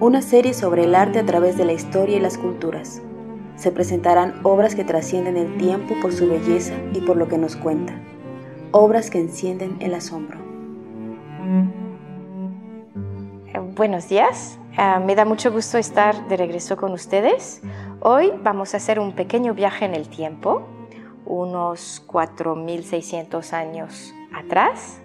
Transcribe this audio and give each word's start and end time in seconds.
Una 0.00 0.22
serie 0.22 0.54
sobre 0.54 0.84
el 0.84 0.96
arte 0.96 1.20
a 1.20 1.24
través 1.24 1.56
de 1.56 1.64
la 1.64 1.72
historia 1.72 2.16
y 2.16 2.20
las 2.20 2.36
culturas. 2.36 3.00
Se 3.54 3.70
presentarán 3.70 4.40
obras 4.42 4.74
que 4.74 4.82
trascienden 4.82 5.36
el 5.36 5.56
tiempo 5.56 5.94
por 6.02 6.12
su 6.12 6.28
belleza 6.28 6.74
y 6.92 7.00
por 7.00 7.16
lo 7.16 7.28
que 7.28 7.38
nos 7.38 7.54
cuenta. 7.54 7.94
Obras 8.72 9.08
que 9.08 9.20
encienden 9.20 9.76
el 9.78 9.94
asombro. 9.94 10.38
Eh, 13.46 13.58
buenos 13.76 14.08
días, 14.08 14.58
uh, 14.76 15.00
me 15.00 15.14
da 15.14 15.24
mucho 15.24 15.52
gusto 15.52 15.78
estar 15.78 16.26
de 16.26 16.36
regreso 16.38 16.76
con 16.76 16.92
ustedes. 16.92 17.62
Hoy 18.00 18.32
vamos 18.42 18.74
a 18.74 18.78
hacer 18.78 18.98
un 18.98 19.14
pequeño 19.14 19.54
viaje 19.54 19.84
en 19.84 19.94
el 19.94 20.08
tiempo, 20.08 20.66
unos 21.24 22.04
4.600 22.08 23.52
años 23.52 24.12
atrás, 24.34 24.98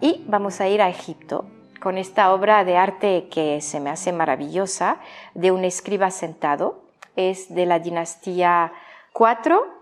y 0.00 0.24
vamos 0.28 0.60
a 0.60 0.68
ir 0.68 0.80
a 0.80 0.88
Egipto 0.88 1.44
con 1.80 1.98
esta 1.98 2.32
obra 2.32 2.64
de 2.64 2.76
arte 2.76 3.28
que 3.30 3.60
se 3.60 3.80
me 3.80 3.90
hace 3.90 4.12
maravillosa, 4.12 4.98
de 5.34 5.50
un 5.52 5.64
escriba 5.64 6.10
sentado. 6.10 6.82
Es 7.16 7.54
de 7.54 7.66
la 7.66 7.78
dinastía 7.78 8.72
4, 9.12 9.78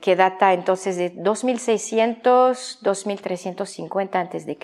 que 0.00 0.16
data 0.16 0.52
entonces 0.52 0.96
de 0.96 1.14
2600-2350 1.14 4.14
a.C. 4.14 4.58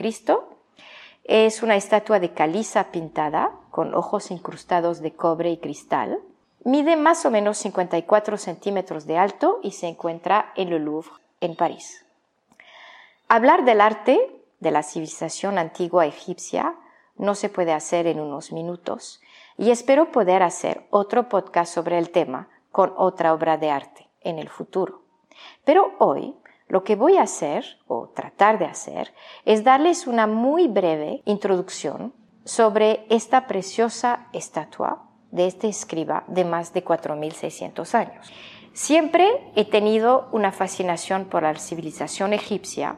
Es 1.25 1.63
una 1.63 1.77
estatua 1.77 2.19
de 2.21 2.33
caliza 2.33 2.91
pintada 2.91 3.53
con 3.71 3.95
ojos 3.95 4.31
incrustados 4.31 5.01
de 5.01 5.13
cobre 5.13 5.51
y 5.51 5.59
cristal. 5.59 6.19
Mide 6.65 6.97
más 6.97 7.25
o 7.25 7.31
menos 7.31 7.59
54 7.59 8.37
centímetros 8.37 9.07
de 9.07 9.19
alto 9.19 9.61
y 9.63 9.71
se 9.73 9.89
encuentra 9.89 10.53
en 10.57 10.73
el 10.73 10.85
Louvre, 10.85 11.11
en 11.41 11.57
París. 11.57 12.05
Hablar 13.29 13.65
del 13.65 13.81
arte 13.81 14.42
de 14.63 14.71
la 14.71 14.83
civilización 14.83 15.59
antigua 15.59 16.07
egipcia 16.07 16.77
no 17.17 17.35
se 17.35 17.49
puede 17.49 17.73
hacer 17.73 18.07
en 18.07 18.21
unos 18.21 18.53
minutos 18.53 19.21
y 19.59 19.71
espero 19.71 20.13
poder 20.13 20.43
hacer 20.43 20.87
otro 20.91 21.29
podcast 21.29 21.75
sobre 21.75 21.99
el 21.99 22.11
tema 22.11 22.49
con 22.71 22.95
otra 22.97 23.35
obra 23.35 23.59
de 23.59 23.71
arte 23.71 24.09
en 24.21 24.39
el 24.39 24.49
futuro. 24.49 25.03
Pero 25.65 25.93
hoy 25.99 26.35
lo 26.69 26.85
que 26.85 26.97
voy 26.97 27.19
a 27.19 27.23
hacer, 27.23 27.65
o 27.87 28.09
tratar 28.15 28.59
de 28.59 28.65
hacer, 28.65 29.13
es 29.45 29.63
darles 29.63 30.07
una 30.07 30.27
muy 30.27 30.69
breve 30.69 31.23
introducción 31.27 32.15
sobre 32.45 33.05
esta 33.11 33.47
preciosa 33.47 34.29
estatua 34.33 35.03
de 35.33 35.47
este 35.47 35.69
escriba 35.69 36.25
de 36.29 36.45
más 36.45 36.73
de 36.73 36.85
4.600 36.85 37.95
años. 37.95 38.33
Siempre 38.73 39.29
he 39.55 39.65
tenido 39.65 40.29
una 40.33 40.51
fascinación 40.51 41.27
por 41.27 41.43
la 41.43 41.55
civilización 41.57 42.33
egipcia. 42.33 42.97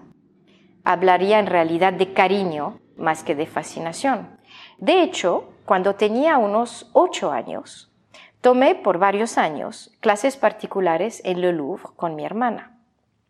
Hablaría 0.85 1.39
en 1.39 1.47
realidad 1.47 1.95
de 1.95 2.13
cariño 2.13 2.81
más 2.97 3.25
que 3.25 3.35
de 3.35 3.47
fascinación. 3.47 4.39
De 4.79 5.03
hecho, 5.03 5.53
cuando 5.65 5.95
tenía 5.95 6.39
unos 6.39 6.91
ocho 6.93 7.33
años, 7.33 7.91
tomé 8.41 8.75
por 8.75 8.99
varios 8.99 9.39
años 9.39 9.97
clases 10.01 10.37
particulares 10.37 11.23
en 11.25 11.41
Le 11.41 11.53
Louvre 11.53 11.85
con 11.97 12.15
mi 12.15 12.25
hermana. 12.25 12.79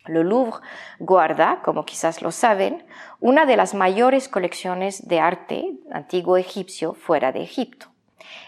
Le 0.06 0.24
Louvre 0.24 0.60
guarda, 0.98 1.62
como 1.64 1.84
quizás 1.84 2.20
lo 2.20 2.30
saben, 2.30 2.84
una 3.20 3.46
de 3.46 3.56
las 3.56 3.72
mayores 3.72 4.28
colecciones 4.28 5.06
de 5.08 5.20
arte 5.20 5.78
antiguo 5.92 6.36
egipcio 6.36 6.92
fuera 6.92 7.32
de 7.32 7.42
Egipto. 7.42 7.86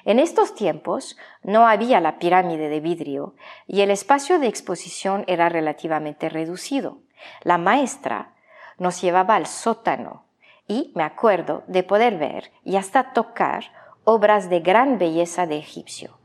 En 0.05 0.19
estos 0.19 0.55
tiempos 0.55 1.17
no 1.43 1.67
había 1.67 2.01
la 2.01 2.19
pirámide 2.19 2.69
de 2.69 2.81
vidrio 2.81 3.35
y 3.67 3.81
el 3.83 3.91
espacio 3.91 4.39
de 4.39 4.49
exposición 4.49 5.25
era 5.27 5.49
relativamente 5.49 6.29
reducido. 6.29 6.99
La 7.43 7.57
maestra 7.59 8.33
nos 8.79 9.01
llevaba 9.01 9.37
al 9.37 9.47
sótano 9.47 10.25
y 10.69 10.93
me 10.95 11.03
acuerdo 11.03 11.63
de 11.67 11.83
poder 11.83 12.19
ver 12.19 12.53
y 12.65 12.77
hasta 12.77 13.13
tocar 13.13 13.65
obras 14.05 14.49
de 14.51 14.61
gran 14.61 14.99
belleza 14.99 15.47
de 15.47 15.59
egipcio. 15.59 16.19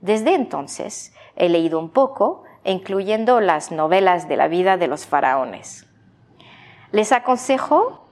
Desde 0.00 0.34
entonces 0.34 1.14
he 1.36 1.48
leído 1.48 1.78
un 1.78 1.90
poco 1.90 2.44
incluyendo 2.64 3.40
las 3.40 3.72
novelas 3.72 4.28
de 4.28 4.36
la 4.36 4.48
vida 4.48 4.76
de 4.76 4.88
los 4.88 5.06
faraones. 5.06 5.86
Les 6.92 7.12
aconsejo 7.12 8.08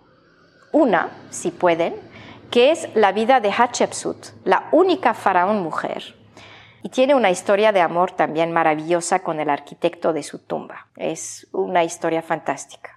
una, 0.73 1.11
si 1.31 1.51
pueden, 1.51 1.95
que 2.51 2.71
es 2.71 2.89
la 2.95 3.13
vida 3.13 3.41
de 3.41 3.51
Hatshepsut, 3.51 4.29
la 4.45 4.69
única 4.73 5.15
faraón 5.15 5.63
mujer. 5.63 6.15
Y 6.83 6.91
tiene 6.91 7.15
una 7.15 7.31
historia 7.31 7.73
de 7.73 7.81
amor 7.81 8.13
también 8.13 8.53
maravillosa 8.53 9.21
con 9.21 9.41
el 9.41 9.51
arquitecto 9.51 10.13
de 10.13 10.23
su 10.23 10.39
tumba. 10.39 10.89
Es 10.97 11.49
una 11.53 11.83
historia 11.83 12.23
fantástica. 12.23 12.96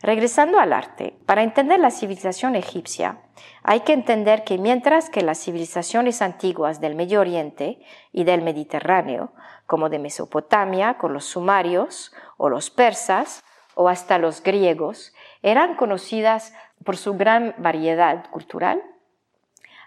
Regresando 0.00 0.58
al 0.58 0.72
arte, 0.72 1.16
para 1.26 1.42
entender 1.42 1.80
la 1.80 1.90
civilización 1.90 2.56
egipcia, 2.56 3.18
hay 3.62 3.80
que 3.80 3.92
entender 3.92 4.44
que 4.44 4.58
mientras 4.58 5.10
que 5.10 5.22
las 5.22 5.38
civilizaciones 5.38 6.22
antiguas 6.22 6.80
del 6.80 6.94
Medio 6.94 7.20
Oriente 7.20 7.80
y 8.12 8.24
del 8.24 8.42
Mediterráneo 8.42 9.32
como 9.66 9.88
de 9.88 9.98
Mesopotamia 9.98 10.98
con 10.98 11.12
los 11.12 11.24
sumarios 11.24 12.12
o 12.36 12.48
los 12.48 12.70
persas 12.70 13.44
o 13.74 13.88
hasta 13.88 14.18
los 14.18 14.42
griegos, 14.42 15.14
eran 15.42 15.76
conocidas 15.76 16.52
por 16.84 16.96
su 16.96 17.14
gran 17.14 17.54
variedad 17.58 18.28
cultural, 18.30 18.82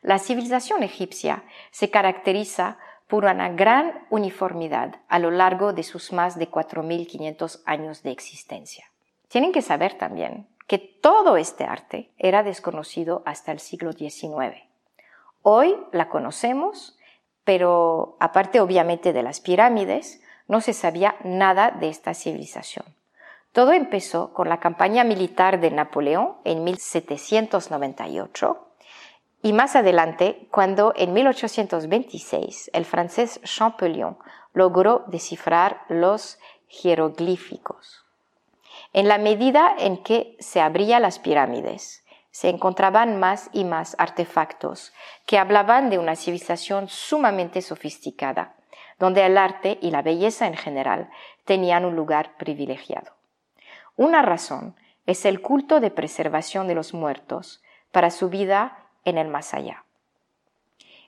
la 0.05 0.19
civilización 0.19 0.83
egipcia 0.83 1.43
se 1.71 1.89
caracteriza 1.89 2.77
por 3.07 3.25
una 3.25 3.49
gran 3.49 4.05
uniformidad 4.11 5.01
a 5.07 5.17
lo 5.17 5.31
largo 5.31 5.73
de 5.73 5.81
sus 5.81 6.13
más 6.13 6.37
de 6.37 6.47
4.500 6.47 7.63
años 7.65 8.03
de 8.03 8.11
existencia. 8.11 8.85
Tienen 9.27 9.51
que 9.51 9.61
saber 9.61 9.97
también 9.97 10.47
que 10.67 10.79
todo 10.79 11.37
este 11.37 11.63
arte 11.63 12.11
era 12.17 12.43
desconocido 12.43 13.23
hasta 13.25 13.51
el 13.51 13.59
siglo 13.59 13.93
XIX. 13.93 14.63
Hoy 15.41 15.75
la 15.91 16.09
conocemos 16.09 16.97
pero 17.45 18.17
aparte 18.19 18.59
obviamente 18.59 19.13
de 19.13 19.23
las 19.23 19.39
pirámides, 19.39 20.21
no 20.47 20.59
se 20.59 20.73
sabía 20.73 21.15
nada 21.23 21.71
de 21.71 21.87
esta 21.87 22.13
civilización. 22.13 22.85
Todo 23.53 23.71
empezó 23.71 24.33
con 24.33 24.49
la 24.49 24.59
campaña 24.59 25.05
militar 25.05 25.61
de 25.61 25.71
Napoleón 25.71 26.33
en 26.43 26.65
1798 26.65 28.67
y 29.43 29.53
más 29.53 29.75
adelante 29.75 30.47
cuando 30.51 30.91
en 30.97 31.13
1826 31.13 32.71
el 32.73 32.83
francés 32.83 33.39
Champollion 33.43 34.17
logró 34.53 35.05
descifrar 35.07 35.83
los 35.87 36.39
jeroglíficos. 36.67 38.04
En 38.95 39.09
la 39.09 39.17
medida 39.17 39.75
en 39.77 39.97
que 39.97 40.37
se 40.39 40.61
abrían 40.61 41.01
las 41.01 41.19
pirámides, 41.19 42.05
se 42.31 42.47
encontraban 42.47 43.19
más 43.19 43.49
y 43.51 43.65
más 43.65 43.93
artefactos 43.99 44.93
que 45.25 45.37
hablaban 45.37 45.89
de 45.89 45.97
una 45.97 46.15
civilización 46.15 46.87
sumamente 46.87 47.61
sofisticada, 47.61 48.55
donde 48.97 49.25
el 49.25 49.37
arte 49.37 49.79
y 49.81 49.91
la 49.91 50.01
belleza 50.01 50.47
en 50.47 50.55
general 50.55 51.09
tenían 51.43 51.83
un 51.83 51.97
lugar 51.97 52.37
privilegiado. 52.37 53.17
Una 53.97 54.21
razón 54.21 54.77
es 55.05 55.25
el 55.25 55.41
culto 55.41 55.81
de 55.81 55.91
preservación 55.91 56.65
de 56.69 56.75
los 56.75 56.93
muertos 56.93 57.61
para 57.91 58.09
su 58.09 58.29
vida 58.29 58.87
en 59.03 59.17
el 59.17 59.27
más 59.27 59.53
allá. 59.53 59.83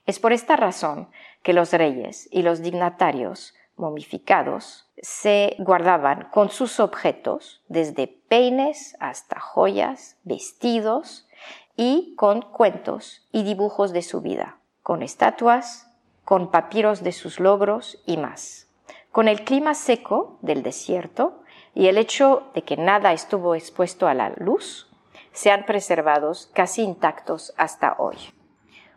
Es 0.04 0.18
por 0.18 0.34
esta 0.34 0.56
razón 0.56 1.08
que 1.42 1.54
los 1.54 1.72
reyes 1.72 2.28
y 2.30 2.42
los 2.42 2.60
dignatarios 2.60 3.54
momificados 3.78 4.90
se 5.00 5.56
guardaban 5.58 6.28
con 6.32 6.50
sus 6.50 6.80
objetos, 6.80 7.62
desde 7.68 8.06
peines 8.06 8.96
hasta 9.00 9.40
joyas, 9.40 10.16
vestidos, 10.24 11.28
y 11.76 12.16
con 12.16 12.42
cuentos 12.42 13.28
y 13.30 13.44
dibujos 13.44 13.92
de 13.92 14.02
su 14.02 14.20
vida, 14.20 14.58
con 14.82 15.02
estatuas, 15.02 15.88
con 16.24 16.50
papiros 16.50 17.04
de 17.04 17.12
sus 17.12 17.38
logros 17.38 18.02
y 18.04 18.16
más. 18.16 18.68
Con 19.12 19.28
el 19.28 19.44
clima 19.44 19.74
seco 19.74 20.38
del 20.42 20.64
desierto 20.64 21.40
y 21.74 21.86
el 21.86 21.96
hecho 21.96 22.50
de 22.52 22.62
que 22.62 22.76
nada 22.76 23.12
estuvo 23.12 23.54
expuesto 23.54 24.08
a 24.08 24.14
la 24.14 24.30
luz, 24.36 24.90
se 25.32 25.52
han 25.52 25.66
preservado 25.66 26.32
casi 26.52 26.82
intactos 26.82 27.54
hasta 27.56 27.94
hoy. 27.98 28.16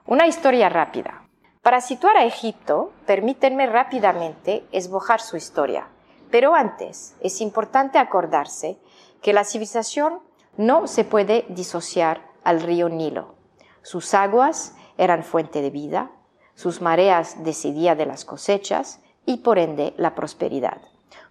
Una 0.07 0.25
historia 0.25 0.68
rápida. 0.68 1.27
Para 1.62 1.80
situar 1.80 2.18
a 2.18 2.25
Egipto, 2.25 2.92
permítanme 3.06 3.68
rápidamente 3.68 4.66
esbojar 4.72 5.22
su 5.22 5.38
historia. 5.38 5.88
Pero 6.31 6.56
antes, 6.56 7.16
es 7.22 7.40
importante 7.40 8.00
acordarse 8.00 8.80
que 9.22 9.31
la 9.31 9.44
civilización 9.44 10.22
no 10.58 10.88
se 10.88 11.04
puede 11.04 11.46
disociar 11.50 12.28
al 12.44 12.62
río 12.62 12.90
Nilo. 12.90 13.36
Sus 13.84 14.16
aguas 14.16 14.75
eran 14.98 15.24
fuente 15.24 15.62
de 15.62 15.69
vida, 15.69 16.10
sus 16.56 16.81
mareas 16.81 17.44
decidían 17.44 17.98
de 17.98 18.08
las 18.08 18.25
cosechas 18.25 19.00
y 19.28 19.38
por 19.38 19.60
ende 19.60 19.94
la 19.98 20.16
prosperidad. 20.16 20.81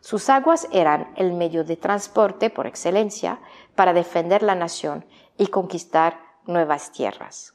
Sus 0.00 0.30
aguas 0.30 0.68
eran 0.70 1.12
el 1.16 1.32
medio 1.32 1.64
de 1.64 1.76
transporte 1.76 2.50
por 2.50 2.68
excelencia 2.68 3.40
para 3.74 3.92
defender 3.92 4.44
la 4.44 4.54
nación 4.54 5.04
y 5.36 5.48
conquistar 5.48 6.20
nuevas 6.46 6.92
tierras. 6.92 7.54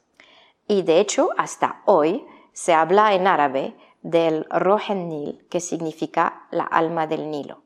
Y 0.67 0.81
de 0.81 0.99
hecho, 0.99 1.29
hasta 1.37 1.81
hoy 1.85 2.25
se 2.55 2.73
habla 2.73 3.13
en 3.13 3.27
árabe 3.27 3.75
del 4.01 4.45
Rohen 4.49 5.09
Nil, 5.09 5.45
que 5.49 5.59
significa 5.59 6.47
la 6.51 6.63
alma 6.63 7.05
del 7.05 7.29
Nilo. 7.29 7.63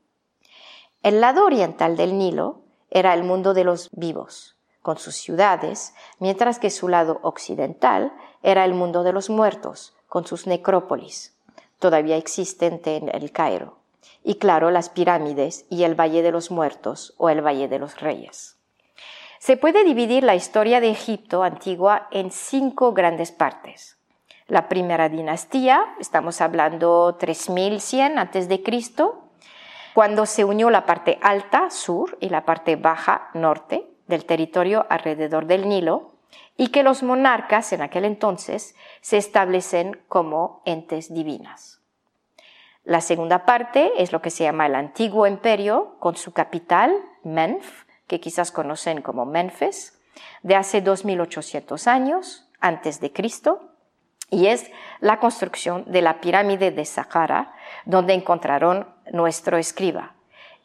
El 1.03 1.21
lado 1.21 1.45
oriental 1.45 1.95
del 1.95 2.17
Nilo 2.17 2.63
era 2.89 3.13
el 3.13 3.23
mundo 3.23 3.53
de 3.53 3.63
los 3.63 3.89
vivos, 3.91 4.57
con 4.81 4.97
sus 4.97 5.15
ciudades, 5.15 5.93
mientras 6.17 6.57
que 6.57 6.71
su 6.71 6.87
lado 6.87 7.19
occidental 7.21 8.11
era 8.41 8.65
el 8.65 8.73
mundo 8.73 9.03
de 9.03 9.13
los 9.13 9.29
muertos, 9.29 9.95
con 10.07 10.25
sus 10.25 10.47
necrópolis, 10.47 11.37
todavía 11.77 12.17
existente 12.17 12.95
en 12.95 13.13
el 13.13 13.31
Cairo, 13.31 13.77
y 14.23 14.35
claro, 14.35 14.71
las 14.71 14.89
pirámides 14.89 15.67
y 15.69 15.83
el 15.83 15.93
Valle 15.93 16.23
de 16.23 16.31
los 16.31 16.49
Muertos 16.49 17.13
o 17.17 17.29
el 17.29 17.45
Valle 17.45 17.67
de 17.67 17.77
los 17.77 18.01
Reyes. 18.01 18.57
Se 19.37 19.55
puede 19.55 19.83
dividir 19.83 20.23
la 20.23 20.35
historia 20.35 20.81
de 20.81 20.89
Egipto 20.89 21.43
antigua 21.43 22.07
en 22.09 22.31
cinco 22.31 22.93
grandes 22.93 23.31
partes. 23.31 23.98
La 24.49 24.67
primera 24.67 25.09
dinastía, 25.09 25.93
estamos 25.99 26.41
hablando 26.41 27.15
3100 27.19 28.17
a.C., 28.17 28.63
cuando 29.93 30.25
se 30.25 30.43
unió 30.43 30.71
la 30.71 30.87
parte 30.87 31.19
alta, 31.21 31.69
sur, 31.69 32.17
y 32.19 32.29
la 32.29 32.45
parte 32.45 32.75
baja, 32.75 33.29
norte, 33.35 33.87
del 34.07 34.25
territorio 34.25 34.87
alrededor 34.89 35.45
del 35.45 35.69
Nilo, 35.69 36.15
y 36.57 36.69
que 36.69 36.81
los 36.81 37.03
monarcas 37.03 37.71
en 37.73 37.83
aquel 37.83 38.05
entonces 38.05 38.75
se 39.01 39.17
establecen 39.17 40.01
como 40.07 40.63
entes 40.65 41.13
divinas. 41.13 41.79
La 42.83 43.01
segunda 43.01 43.45
parte 43.45 44.01
es 44.01 44.11
lo 44.11 44.23
que 44.23 44.31
se 44.31 44.45
llama 44.45 44.65
el 44.65 44.73
antiguo 44.73 45.27
imperio, 45.27 45.95
con 45.99 46.15
su 46.15 46.33
capital, 46.33 46.91
Menf, 47.23 47.83
que 48.07 48.19
quizás 48.19 48.51
conocen 48.51 49.03
como 49.03 49.27
Memphis, 49.27 50.01
de 50.41 50.55
hace 50.55 50.81
2800 50.81 51.85
años 51.85 52.49
antes 52.59 52.99
de 52.99 53.13
Cristo, 53.13 53.68
y 54.29 54.47
es 54.47 54.71
la 54.99 55.19
construcción 55.19 55.85
de 55.87 56.01
la 56.01 56.21
pirámide 56.21 56.71
de 56.71 56.85
Saqqara, 56.85 57.53
donde 57.85 58.13
encontraron 58.13 58.87
nuestro 59.11 59.57
escriba, 59.57 60.13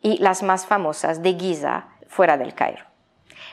y 0.03 0.19
las 0.19 0.43
más 0.43 0.67
famosas 0.67 1.23
de 1.23 1.35
Giza, 1.35 1.89
fuera 2.09 2.37
del 2.37 2.55
Cairo. 2.55 2.85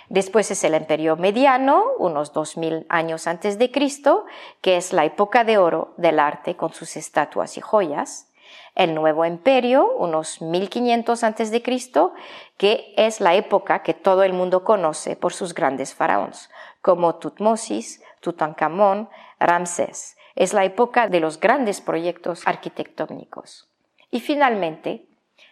Después 0.09 0.51
es 0.51 0.63
el 0.65 0.75
imperio 0.75 1.15
mediano, 1.15 1.85
unos 1.97 2.33
2000 2.33 2.85
años 2.89 3.27
antes 3.27 3.57
de 3.57 3.71
Cristo, 3.71 4.25
que 4.61 4.75
es 4.75 4.91
la 4.91 5.05
época 5.05 5.45
de 5.45 5.57
oro 5.57 5.93
del 5.95 6.19
arte 6.19 6.57
con 6.57 6.73
sus 6.73 6.97
estatuas 6.97 7.57
y 7.57 7.61
joyas. 7.61 8.29
El 8.75 8.93
nuevo 8.93 9.25
imperio, 9.25 9.89
unos 9.97 10.41
1500 10.41 11.23
antes 11.23 11.49
de 11.49 11.63
Cristo, 11.63 12.13
que 12.57 12.93
es 12.97 13.21
la 13.21 13.35
época 13.35 13.83
que 13.83 13.93
todo 13.93 14.23
el 14.23 14.33
mundo 14.33 14.65
conoce 14.65 15.15
por 15.15 15.31
sus 15.33 15.53
grandes 15.53 15.95
faraones, 15.95 16.49
como 16.81 17.15
Tutmosis, 17.15 18.01
Tutankamón, 18.19 19.09
Ramsés. 19.39 20.17
Es 20.35 20.53
la 20.53 20.65
época 20.65 21.07
de 21.07 21.19
los 21.19 21.39
grandes 21.39 21.81
proyectos 21.81 22.47
arquitectónicos. 22.47 23.69
Y 24.09 24.19
finalmente, 24.19 25.07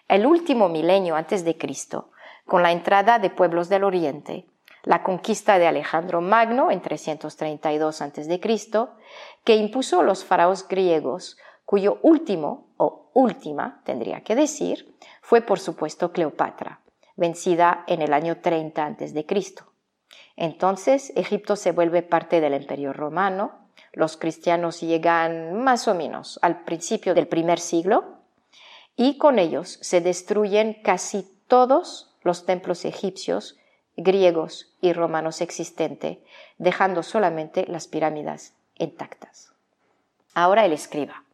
el 0.07 0.25
último 0.25 0.69
milenio 0.69 1.15
antes 1.15 1.45
de 1.45 1.57
Cristo, 1.57 2.11
con 2.45 2.63
la 2.63 2.71
entrada 2.71 3.19
de 3.19 3.29
pueblos 3.29 3.69
del 3.69 3.83
Oriente, 3.83 4.45
la 4.83 5.03
conquista 5.03 5.59
de 5.59 5.67
Alejandro 5.67 6.21
Magno 6.21 6.71
en 6.71 6.81
332 6.81 8.01
a.C., 8.01 8.41
que 9.43 9.55
impuso 9.55 10.03
los 10.03 10.25
faraos 10.25 10.67
griegos, 10.67 11.37
cuyo 11.65 11.99
último 12.01 12.67
o 12.77 13.11
última, 13.13 13.81
tendría 13.83 14.21
que 14.21 14.35
decir, 14.35 14.95
fue 15.21 15.41
por 15.41 15.59
supuesto 15.59 16.11
Cleopatra, 16.11 16.79
vencida 17.15 17.83
en 17.87 18.01
el 18.01 18.13
año 18.13 18.41
30 18.41 18.85
a.C. 18.85 19.68
Entonces 20.39 21.11
Egipto 21.17 21.57
se 21.57 21.73
vuelve 21.73 22.01
parte 22.01 22.39
del 22.39 22.53
Imperio 22.53 22.93
Romano, 22.93 23.51
los 23.91 24.15
cristianos 24.15 24.79
llegan 24.79 25.61
más 25.61 25.89
o 25.89 25.95
menos 25.95 26.39
al 26.41 26.63
principio 26.63 27.13
del 27.13 27.27
primer 27.27 27.59
siglo 27.59 28.19
y 28.95 29.17
con 29.17 29.37
ellos 29.37 29.79
se 29.81 29.99
destruyen 29.99 30.81
casi 30.81 31.29
todos 31.49 32.15
los 32.23 32.45
templos 32.45 32.85
egipcios, 32.85 33.57
griegos 33.97 34.73
y 34.79 34.93
romanos 34.93 35.41
existentes, 35.41 36.19
dejando 36.57 37.03
solamente 37.03 37.65
las 37.67 37.87
pirámides 37.89 38.55
intactas. 38.75 39.51
Ahora 40.33 40.63
el 40.63 40.71
escriba. 40.71 41.25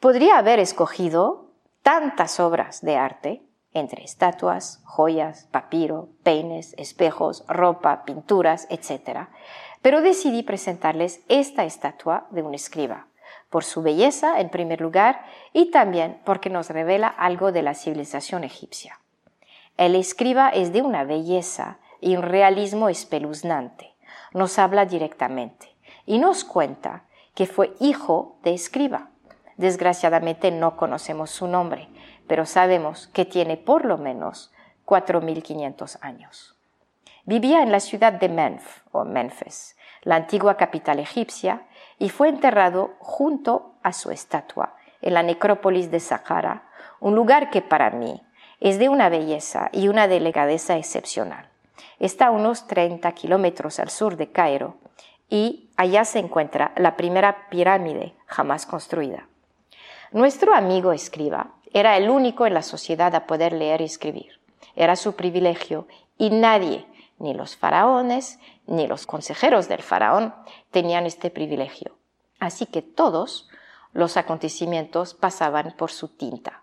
Podría 0.00 0.36
haber 0.36 0.58
escogido 0.58 1.50
tantas 1.82 2.40
obras 2.40 2.82
de 2.82 2.96
arte, 2.96 3.42
entre 3.74 4.04
estatuas, 4.04 4.80
joyas, 4.84 5.48
papiro, 5.50 6.08
peines, 6.22 6.74
espejos, 6.78 7.44
ropa, 7.48 8.04
pinturas, 8.04 8.66
etc., 8.70 9.28
pero 9.82 10.00
decidí 10.00 10.42
presentarles 10.42 11.20
esta 11.28 11.64
estatua 11.64 12.26
de 12.30 12.40
un 12.40 12.54
escriba, 12.54 13.08
por 13.50 13.64
su 13.64 13.82
belleza 13.82 14.40
en 14.40 14.48
primer 14.48 14.80
lugar 14.80 15.26
y 15.52 15.70
también 15.70 16.20
porque 16.24 16.48
nos 16.48 16.70
revela 16.70 17.08
algo 17.08 17.52
de 17.52 17.62
la 17.62 17.74
civilización 17.74 18.44
egipcia. 18.44 18.98
El 19.76 19.94
escriba 19.94 20.48
es 20.48 20.72
de 20.72 20.80
una 20.80 21.04
belleza 21.04 21.78
y 22.00 22.16
un 22.16 22.22
realismo 22.22 22.88
espeluznante. 22.88 23.94
Nos 24.32 24.58
habla 24.58 24.86
directamente 24.86 25.74
y 26.06 26.18
nos 26.18 26.44
cuenta 26.44 27.04
que 27.34 27.46
fue 27.46 27.74
hijo 27.80 28.38
de 28.42 28.54
escriba. 28.54 29.10
Desgraciadamente 29.56 30.50
no 30.50 30.76
conocemos 30.76 31.30
su 31.30 31.46
nombre, 31.46 31.88
pero 32.26 32.46
sabemos 32.46 33.08
que 33.08 33.24
tiene 33.24 33.56
por 33.56 33.84
lo 33.84 33.98
menos 33.98 34.52
4.500 34.86 35.98
años. 36.00 36.56
Vivía 37.24 37.62
en 37.62 37.72
la 37.72 37.80
ciudad 37.80 38.12
de 38.12 38.28
Menf 38.28 38.82
o 38.92 39.04
Memphis, 39.04 39.76
la 40.02 40.16
antigua 40.16 40.56
capital 40.56 40.98
egipcia, 40.98 41.62
y 41.98 42.10
fue 42.10 42.28
enterrado 42.28 42.94
junto 42.98 43.74
a 43.82 43.92
su 43.92 44.10
estatua 44.10 44.76
en 45.00 45.14
la 45.14 45.22
necrópolis 45.22 45.90
de 45.90 46.00
Sahara, 46.00 46.64
un 47.00 47.14
lugar 47.14 47.50
que 47.50 47.62
para 47.62 47.90
mí 47.90 48.22
es 48.60 48.78
de 48.78 48.88
una 48.88 49.08
belleza 49.08 49.68
y 49.72 49.88
una 49.88 50.08
delicadeza 50.08 50.76
excepcional. 50.76 51.48
Está 51.98 52.26
a 52.26 52.30
unos 52.30 52.66
30 52.66 53.10
kilómetros 53.12 53.78
al 53.78 53.90
sur 53.90 54.16
de 54.16 54.30
Cairo 54.30 54.76
y 55.28 55.70
allá 55.76 56.04
se 56.04 56.18
encuentra 56.18 56.72
la 56.76 56.96
primera 56.96 57.48
pirámide 57.48 58.14
jamás 58.26 58.66
construida. 58.66 59.28
Nuestro 60.14 60.54
amigo 60.54 60.92
escriba 60.92 61.56
era 61.72 61.96
el 61.96 62.08
único 62.08 62.46
en 62.46 62.54
la 62.54 62.62
sociedad 62.62 63.12
a 63.16 63.26
poder 63.26 63.52
leer 63.52 63.80
y 63.80 63.86
escribir. 63.86 64.40
Era 64.76 64.94
su 64.94 65.16
privilegio 65.16 65.88
y 66.16 66.30
nadie, 66.30 66.86
ni 67.18 67.34
los 67.34 67.56
faraones, 67.56 68.38
ni 68.68 68.86
los 68.86 69.06
consejeros 69.06 69.66
del 69.66 69.82
faraón 69.82 70.32
tenían 70.70 71.04
este 71.04 71.30
privilegio. 71.30 71.96
Así 72.38 72.66
que 72.66 72.80
todos 72.80 73.48
los 73.92 74.16
acontecimientos 74.16 75.14
pasaban 75.14 75.74
por 75.76 75.90
su 75.90 76.06
tinta. 76.06 76.62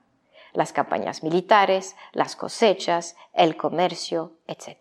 Las 0.54 0.72
campañas 0.72 1.22
militares, 1.22 1.98
las 2.14 2.38
cosechas, 2.38 3.18
el 3.34 3.58
comercio, 3.58 4.32
etc. 4.48 4.78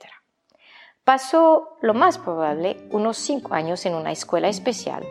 Pasó, 1.02 1.76
lo 1.80 1.92
más 1.92 2.18
probable, 2.18 2.86
unos 2.92 3.16
cinco 3.16 3.52
años 3.52 3.84
en 3.84 3.96
una 3.96 4.12
escuela 4.12 4.46
especial 4.46 5.04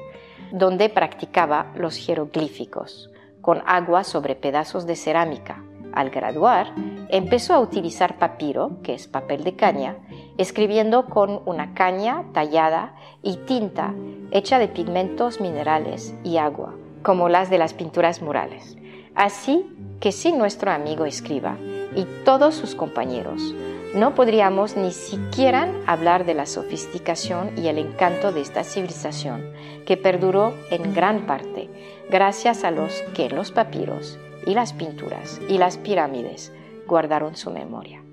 donde 0.54 0.88
practicaba 0.88 1.74
los 1.76 1.98
jeroglíficos, 1.98 3.10
con 3.42 3.62
agua 3.66 4.04
sobre 4.04 4.36
pedazos 4.36 4.86
de 4.86 4.96
cerámica. 4.96 5.64
Al 5.94 6.10
graduar, 6.10 6.74
empezó 7.10 7.54
a 7.54 7.60
utilizar 7.60 8.18
papiro, 8.20 8.78
que 8.84 8.94
es 8.94 9.08
papel 9.08 9.44
de 9.44 9.56
caña, 9.56 9.98
escribiendo 10.38 11.06
con 11.06 11.42
una 11.46 11.74
caña 11.74 12.24
tallada 12.34 12.96
y 13.24 13.38
tinta 13.38 13.94
hecha 14.32 14.60
de 14.60 14.68
pigmentos 14.68 15.42
minerales 15.42 16.14
y 16.24 16.38
agua, 16.38 16.76
como 17.02 17.30
las 17.30 17.50
de 17.50 17.58
las 17.58 17.74
pinturas 17.74 18.22
murales. 18.22 18.78
Así 19.16 19.66
que 20.00 20.12
si 20.12 20.32
nuestro 20.32 20.72
amigo 20.72 21.06
escriba 21.06 21.58
y 21.96 22.06
todos 22.24 22.56
sus 22.56 22.76
compañeros 22.76 23.54
no 23.94 24.14
podríamos 24.14 24.78
ni 24.78 24.92
siquiera 24.92 25.74
hablar 25.88 26.26
de 26.26 26.36
la 26.36 26.46
sofisticación 26.46 27.58
y 27.58 27.68
el 27.68 27.80
encanto 27.80 28.32
de 28.32 28.42
esta 28.42 28.64
civilización 28.64 29.52
que 29.86 29.98
perduró 29.98 30.54
en 30.70 30.94
gran 30.94 31.26
parte 31.26 31.70
gracias 32.10 32.64
a 32.64 32.72
los 32.72 33.02
que 33.16 33.26
en 33.26 33.36
los 33.36 33.52
papiros 33.52 34.20
y 34.46 34.54
las 34.54 34.74
pinturas 34.74 35.42
y 35.50 35.58
las 35.58 35.78
pirámides 35.78 36.54
guardaron 36.88 37.36
su 37.36 37.52
memoria. 37.52 38.04